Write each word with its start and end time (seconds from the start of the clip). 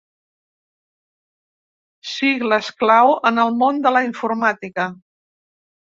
Sigles 2.13 2.71
clau 2.81 3.13
en 3.31 3.39
el 3.47 3.55
món 3.61 3.83
de 3.85 3.93
la 3.97 4.05
informàtica. 4.11 4.89